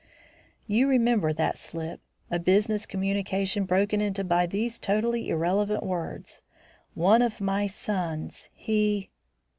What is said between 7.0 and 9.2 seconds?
of my sons He".